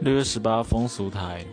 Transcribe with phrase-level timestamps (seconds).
[0.00, 1.44] 六月十八风俗台，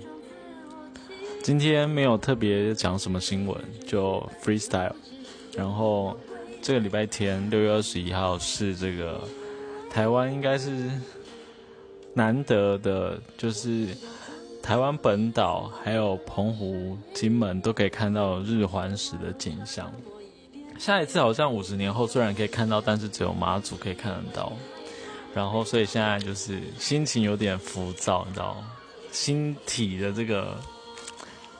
[1.41, 4.93] 今天没有特别讲什么新闻，就 freestyle。
[5.55, 6.15] 然后
[6.61, 9.21] 这个礼拜天六月二十一号是这个
[9.89, 10.91] 台湾应该是
[12.13, 13.87] 难得的，就是
[14.61, 19.91] 台湾本岛还有澎湖、金门都可以看到日环食的景象。
[20.77, 24.51] 下一次好像五十年后，虽然可以看到，但是只有马祖可以看得到。
[25.35, 28.63] 然后，所以现在就是心情有点浮躁，你知道，
[29.11, 30.57] 星体的这个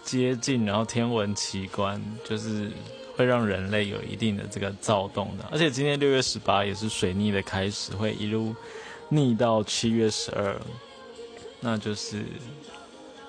[0.02, 2.72] 接近，然后天文奇观，就是
[3.18, 5.44] 会让人类有一定的这个躁动的。
[5.52, 8.56] 而且今天六月十八也是水逆的开始，会一路
[9.10, 10.56] 逆到七月十二，
[11.60, 12.24] 那就是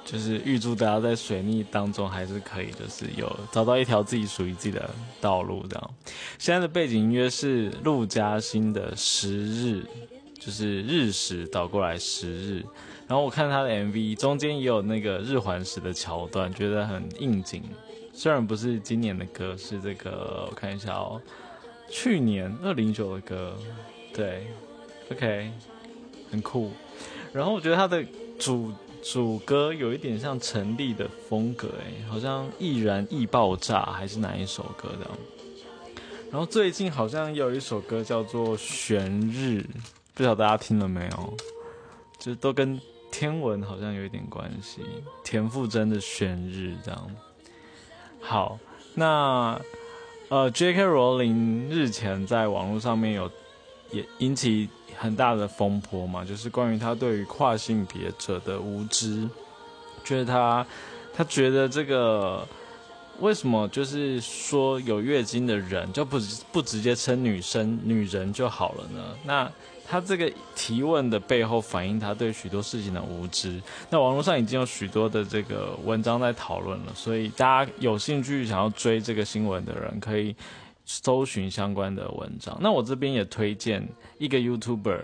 [0.04, 4.88] 就是预祝大家在水逆当中还是可以，就是有找到一条自己属于自己的
[5.20, 5.90] 道路这样。
[6.38, 9.80] 现在的背景音乐是陆嘉欣的《十日》。
[10.38, 12.64] 就是日食倒过来十日，
[13.08, 17.62] 然后我看他的 MV 中间也有那个日环食的桥段，觉得很应景。
[18.12, 21.20] 虽然不是今年的歌，是这个我看一下哦，
[21.90, 23.56] 去年二零九的歌，
[24.14, 24.46] 对
[25.10, 25.50] ，OK，
[26.30, 26.70] 很酷。
[27.32, 28.04] 然后我觉得他的
[28.38, 35.18] 主主歌有一点像陈立的风格，哎，好像易燃易爆炸还是哪一首歌这样？
[36.30, 39.64] 然后最近好像有一首歌叫做悬日。
[40.16, 41.36] 不晓得大家听了没有，
[42.18, 44.80] 就都跟天文好像有一点关系。
[45.22, 47.10] 田馥甄的《悬日》这样。
[48.22, 48.58] 好，
[48.94, 49.60] 那
[50.30, 50.82] 呃，J.K.
[50.84, 53.30] 罗琳日前在网络上面有
[53.90, 59.28] 也引起很大的风波嘛，就是关于他对于跨性别者的无知，
[60.02, 60.66] 就是他
[61.14, 62.48] 他觉得这个
[63.20, 66.18] 为什么就是说有月经的人就不
[66.52, 69.16] 不直接称女生女人就好了呢？
[69.24, 69.50] 那
[69.88, 73.62] 他这个提问的背后反映他对许多事情的无知。
[73.88, 80.34] 那网络上已经有许多的这个文章在讨论了，所以大家有兴趣想要追这个新闻的人，可以
[80.84, 82.58] 搜寻相关的文章。
[82.60, 83.86] 那我这边也推荐
[84.18, 85.00] 一个 YouTuber，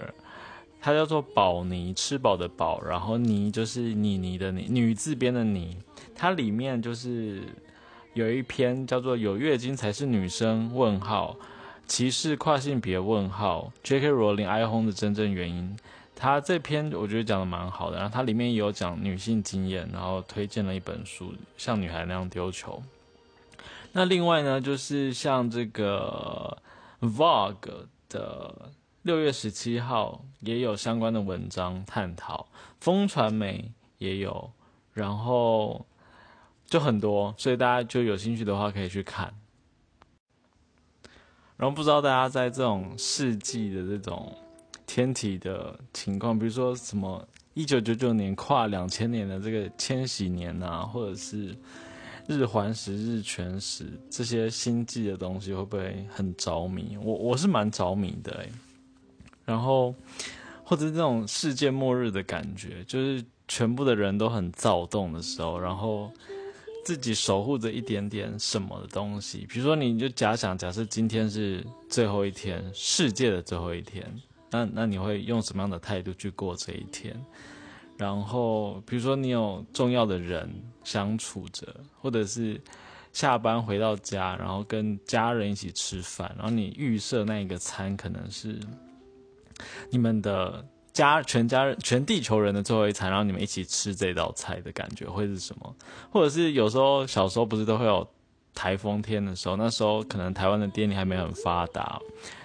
[0.81, 5.77] 他叫做宝妮，吃饱的饱，然后妮就是妮妮的妮，女字边的妮。
[6.15, 7.43] 它里面就是
[8.15, 11.37] 有一篇叫做“有月经才是女生”问号。
[11.87, 12.99] 歧视跨性别？
[12.99, 13.73] 问号。
[13.83, 14.09] J.K.
[14.09, 15.77] 罗琳哀轰的真正原因，
[16.15, 17.99] 他这篇我觉得讲的蛮好的。
[17.99, 22.83] 然后它里面也有讲女性经验，然后推荐了一本书，像女孩那样丢球。
[23.93, 26.57] 那另外呢，就是像这个
[27.01, 28.71] Vogue 的
[29.03, 32.47] 六月十七号也有相关的文章探讨，
[32.81, 34.53] 风传媒也有，
[34.95, 35.85] 然后
[36.73, 39.31] 就很多，所以大家就有兴趣的话可以去看。
[41.59, 44.35] 然后不知道大家在这种世纪的这种
[44.87, 51.55] 天体的情况，比如说什么一九九九年跨两千年的这个千禧年呐，或者是
[52.27, 56.97] 日环食、日全食这些星际的东西，会不会很着迷？
[57.03, 58.49] 我我是蛮着迷的哎。
[59.45, 59.95] 然后
[60.65, 66.11] 或者这种世界末日的感觉，就是全部的人都很躁动的时候，然后。
[66.85, 74.05] 自己守护着一点点什么的东西，比如说，你就假想，假设今天是最后一天，世界的最后一天，
[74.51, 77.15] 那那你会用什么样的态度去过这一天？
[77.97, 80.49] 然后，比如说你有重要的人
[80.83, 81.67] 相处着，
[82.01, 82.61] 或者是
[83.13, 88.59] 下班回到家，然后跟家人一起吃饭，然后你预设那一个餐可能是
[89.91, 90.65] 你们的。
[90.93, 95.75] 家全家人全地球人的最后一餐，然后你们一起吃这道菜的感觉会是什么？
[96.11, 98.07] 或者是有时候小时候不是都会有
[98.55, 101.99] 台风天的时候，那时候可能台湾的电力还没很发达，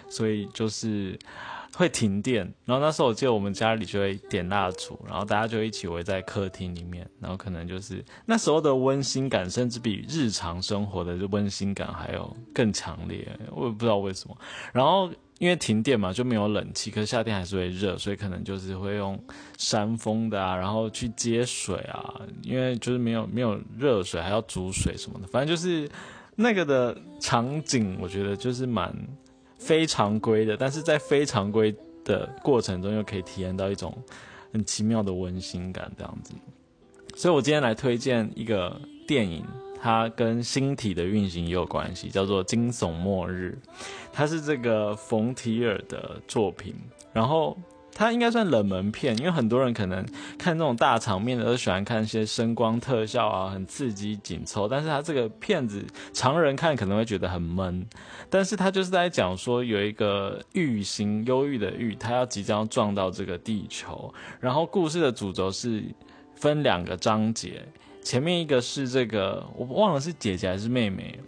[0.09, 1.17] 所以就是
[1.75, 2.51] 会停电。
[2.65, 13.27] 然后那时候我记得我们家里就会点蜡烛，然后大家就一起围在客厅里面，然后可能就是那时候的温馨感，甚至比日常生活的温馨感还有更强烈。
[13.51, 14.37] 我也不知道为什么。
[14.73, 15.09] 然后。
[15.39, 19.23] 因为停电嘛，就没有冷气，可是夏天还是会热，所以可能就是会用
[19.55, 22.11] 扇风的啊，然后去接水啊，
[22.41, 25.87] 因为就是没有没有热水，还要煮水什么的，反正就是
[26.35, 28.91] 那个的场景，我觉得就是蛮
[29.57, 33.95] 非常规的，但是在非常规的过程中，又可以体验到一种
[34.53, 36.33] 很奇妙的温馨感，这样子。
[37.15, 39.45] 所以我今天来推荐一个电影。
[39.79, 43.55] 它跟星体的运行也有关系，叫做《惊悚末日》，
[44.11, 46.73] 它是这个冯提尔的作品。
[47.13, 47.55] 然后
[47.97, 50.05] 它应该算冷门片，因为很多人可能
[50.37, 54.67] 看那种大场面的都喜欢看一些声光特效啊，很刺激紧凑。
[54.67, 55.83] 但是它这个片子
[56.13, 57.83] 常人看可能会觉得很闷，
[58.29, 65.83] 但是它就是在讲说有一个玉星，忧郁的玉，它要即将撞到这个地球，然后故事的主轴是
[66.35, 67.63] 分两个章节，
[68.03, 71.19] 前面一个是这个我忘了是姐姐还是妹妹。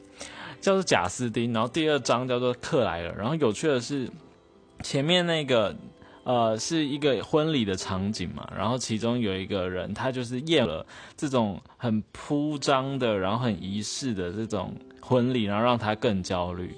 [0.62, 4.10] 叫做贾斯汀，然后第二章叫做克莱尔，然后有趣的是，
[4.84, 5.74] 前面那个
[6.24, 10.86] 呃是一个婚礼的场景嘛，然后其中有一个人他就是验了
[11.18, 16.76] 这种很铺张的，然后很仪式的这种婚礼，然后让他更焦虑。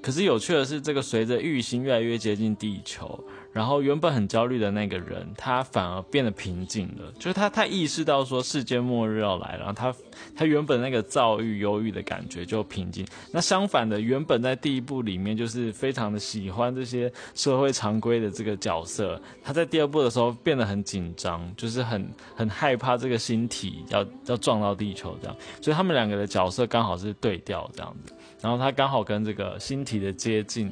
[0.00, 3.18] 可是有趣的是，这个随着玉星越来越接近地球。
[3.58, 7.12] 然后原本很焦虑的那个人，他反而变得平静了。
[7.18, 9.92] 就是他，他意识到说世界末日要来了，他
[10.36, 13.04] 他原本那个躁郁、忧郁的感觉就平静。
[13.32, 25.36] 那相反的，原本在第一部里面就是非常的喜欢这些社会常规的这个角色，他在第二部的时候变得很紧张，就是很很害怕这个星体要要撞到地球这样。
[25.60, 28.14] 所以他们两个的角色刚好是对调这样子。
[28.40, 30.70] 然后他刚好跟这个星体的接近。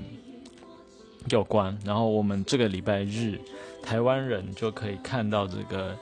[1.31, 3.39] 有关，然后我们这个礼拜日，
[3.83, 5.97] 台湾人就可以看到这个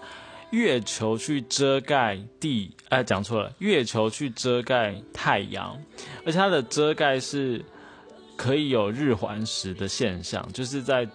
[0.50, 5.76] 月球去遮盖地，哎，讲错了，月球去遮盖太阳，
[6.24, 7.64] 而且它的遮盖是
[8.36, 11.08] 可以有日环食的现象，就是在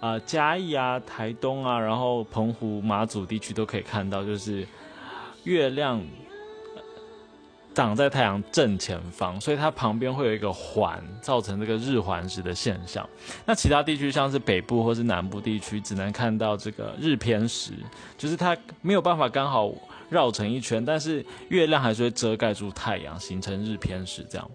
[0.00, 4.66] 啊嘉义啊、台东啊，然后澎湖、马祖地区都可以看到，就是
[5.44, 6.02] 月亮。
[7.74, 13.08] 挡在太阳正前方，所以它旁边会有一个环，造成这个日环食的现象。
[13.46, 17.72] 那其他地区像是北部或是南部地区，只能看到这个日偏食，
[18.18, 19.72] 就是它没有办法刚好
[20.10, 24.50] 绕成一圈，但是月亮还是会遮盖住太阳，形成日偏食这样。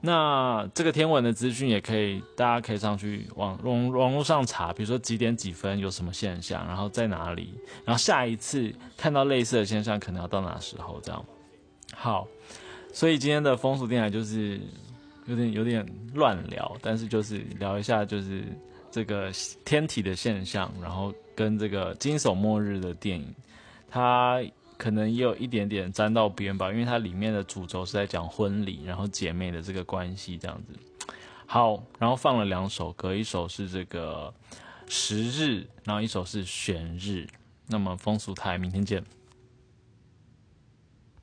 [0.00, 7.54] 那这个天文的资讯也可以，大家可以上去网网网络上查，比如说几点几分有什么现象，然后在哪里，
[7.86, 11.24] 然后下一次看到类似的现象可能要到哪时候这样。
[11.96, 12.26] 好，
[12.92, 14.60] 所以今天的风俗电台就是
[15.26, 18.44] 有点有点乱聊，但是就是聊一下就是
[18.90, 19.30] 这个
[19.64, 23.34] 天体的现象，然后跟这个惊悚末日的电影，
[23.88, 24.42] 它
[24.76, 30.72] 可能也有一点点沾到边吧，因为它里面的主轴是在讲婚礼，然后姐妹的这个关系这样子。
[31.46, 34.32] 好，然后放了两首歌，一首是这个
[34.88, 37.26] 时日，然后一首是玄日。
[37.66, 39.02] 那么风俗台，明天见。